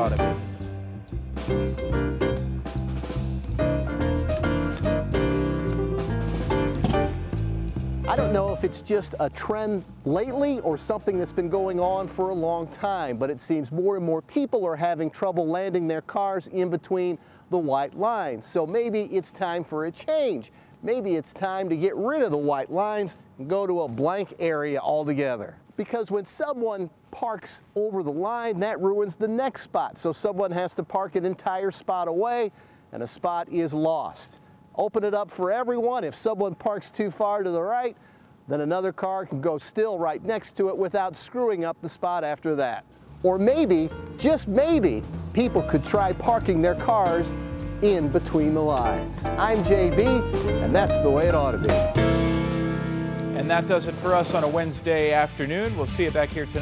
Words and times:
ought 0.00 0.08
to 0.08 0.16
be. 0.16 0.49
I 8.10 8.16
don't 8.16 8.32
know 8.32 8.52
if 8.52 8.64
it's 8.64 8.82
just 8.82 9.14
a 9.20 9.30
trend 9.30 9.84
lately 10.04 10.58
or 10.62 10.76
something 10.76 11.16
that's 11.16 11.32
been 11.32 11.48
going 11.48 11.78
on 11.78 12.08
for 12.08 12.30
a 12.30 12.34
long 12.34 12.66
time, 12.66 13.18
but 13.18 13.30
it 13.30 13.40
seems 13.40 13.70
more 13.70 13.96
and 13.96 14.04
more 14.04 14.20
people 14.20 14.66
are 14.66 14.74
having 14.74 15.10
trouble 15.10 15.46
landing 15.46 15.86
their 15.86 16.00
cars 16.00 16.48
in 16.48 16.70
between 16.70 17.18
the 17.50 17.58
white 17.58 17.96
lines. 17.96 18.46
So 18.46 18.66
maybe 18.66 19.02
it's 19.02 19.30
time 19.30 19.62
for 19.62 19.84
a 19.84 19.92
change. 19.92 20.50
Maybe 20.82 21.14
it's 21.14 21.32
time 21.32 21.68
to 21.68 21.76
get 21.76 21.94
rid 21.94 22.22
of 22.22 22.32
the 22.32 22.36
white 22.36 22.72
lines 22.72 23.14
and 23.38 23.48
go 23.48 23.64
to 23.64 23.82
a 23.82 23.88
blank 23.88 24.34
area 24.40 24.80
altogether. 24.80 25.54
Because 25.76 26.10
when 26.10 26.24
someone 26.24 26.90
parks 27.12 27.62
over 27.76 28.02
the 28.02 28.10
line, 28.10 28.58
that 28.58 28.80
ruins 28.80 29.14
the 29.14 29.28
next 29.28 29.62
spot. 29.62 29.98
So 29.98 30.12
someone 30.12 30.50
has 30.50 30.74
to 30.74 30.82
park 30.82 31.14
an 31.14 31.24
entire 31.24 31.70
spot 31.70 32.08
away 32.08 32.50
and 32.90 33.04
a 33.04 33.06
spot 33.06 33.48
is 33.50 33.72
lost. 33.72 34.40
Open 34.76 35.04
it 35.04 35.14
up 35.14 35.30
for 35.30 35.50
everyone. 35.50 36.04
If 36.04 36.14
someone 36.14 36.54
parks 36.54 36.90
too 36.90 37.10
far 37.10 37.42
to 37.42 37.50
the 37.50 37.62
right, 37.62 37.96
then 38.48 38.60
another 38.60 38.92
car 38.92 39.26
can 39.26 39.40
go 39.40 39.58
still 39.58 39.98
right 39.98 40.22
next 40.24 40.56
to 40.56 40.68
it 40.68 40.76
without 40.76 41.16
screwing 41.16 41.64
up 41.64 41.80
the 41.80 41.88
spot 41.88 42.24
after 42.24 42.54
that. 42.56 42.84
Or 43.22 43.38
maybe, 43.38 43.90
just 44.18 44.48
maybe, 44.48 45.02
people 45.32 45.62
could 45.62 45.84
try 45.84 46.12
parking 46.12 46.62
their 46.62 46.74
cars 46.74 47.34
in 47.82 48.08
between 48.08 48.54
the 48.54 48.62
lines. 48.62 49.24
I'm 49.24 49.62
JB, 49.64 50.62
and 50.62 50.74
that's 50.74 51.00
the 51.02 51.10
way 51.10 51.28
it 51.28 51.34
ought 51.34 51.52
to 51.52 51.58
be. 51.58 51.70
And 51.70 53.50
that 53.50 53.66
does 53.66 53.86
it 53.86 53.94
for 53.94 54.14
us 54.14 54.34
on 54.34 54.44
a 54.44 54.48
Wednesday 54.48 55.12
afternoon. 55.12 55.76
We'll 55.76 55.86
see 55.86 56.04
you 56.04 56.10
back 56.10 56.30
here 56.30 56.46
tonight. 56.46 56.58